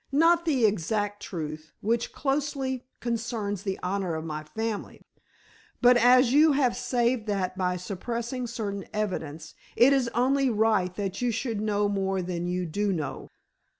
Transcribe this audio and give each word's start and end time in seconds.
"Not 0.11 0.45
the 0.45 0.65
exact 0.65 1.21
truth, 1.21 1.73
which 1.81 2.11
closely 2.11 2.87
concerns 3.01 3.61
the 3.61 3.77
honor 3.83 4.15
of 4.15 4.25
my 4.25 4.43
family. 4.43 5.03
But 5.79 5.95
as 5.95 6.33
you 6.33 6.53
have 6.53 6.75
saved 6.75 7.27
that 7.27 7.55
by 7.55 7.77
suppressing 7.77 8.47
certain 8.47 8.87
evidence 8.93 9.53
it 9.75 9.93
is 9.93 10.07
only 10.15 10.49
right 10.49 10.91
that 10.95 11.21
you 11.21 11.29
should 11.29 11.61
know 11.61 11.87
more 11.87 12.23
than 12.23 12.47
you 12.47 12.65
do 12.65 12.91
know." 12.91 13.29